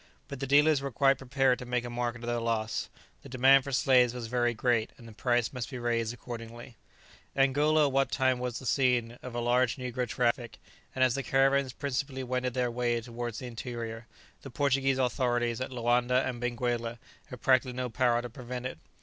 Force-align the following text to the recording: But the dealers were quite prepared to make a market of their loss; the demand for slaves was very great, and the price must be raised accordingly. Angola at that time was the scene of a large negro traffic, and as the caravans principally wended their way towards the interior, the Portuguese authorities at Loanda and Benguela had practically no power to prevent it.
But 0.27 0.39
the 0.39 0.47
dealers 0.47 0.81
were 0.81 0.89
quite 0.89 1.19
prepared 1.19 1.59
to 1.59 1.65
make 1.67 1.83
a 1.85 1.89
market 1.91 2.23
of 2.23 2.27
their 2.27 2.39
loss; 2.39 2.89
the 3.21 3.29
demand 3.29 3.63
for 3.63 3.71
slaves 3.71 4.15
was 4.15 4.25
very 4.25 4.51
great, 4.55 4.89
and 4.97 5.07
the 5.07 5.11
price 5.11 5.53
must 5.53 5.69
be 5.69 5.77
raised 5.77 6.11
accordingly. 6.11 6.75
Angola 7.35 7.87
at 7.87 7.93
that 7.93 8.11
time 8.11 8.39
was 8.39 8.57
the 8.57 8.65
scene 8.65 9.19
of 9.21 9.35
a 9.35 9.39
large 9.39 9.75
negro 9.75 10.09
traffic, 10.09 10.57
and 10.95 11.03
as 11.03 11.13
the 11.13 11.21
caravans 11.21 11.73
principally 11.73 12.23
wended 12.23 12.55
their 12.55 12.71
way 12.71 12.99
towards 12.99 13.37
the 13.37 13.45
interior, 13.45 14.07
the 14.41 14.49
Portuguese 14.49 14.97
authorities 14.97 15.61
at 15.61 15.69
Loanda 15.71 16.27
and 16.27 16.41
Benguela 16.41 16.97
had 17.27 17.41
practically 17.43 17.73
no 17.73 17.87
power 17.87 18.23
to 18.23 18.29
prevent 18.31 18.65
it. 18.65 18.79